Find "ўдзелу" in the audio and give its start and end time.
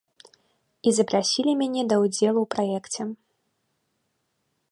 2.05-2.39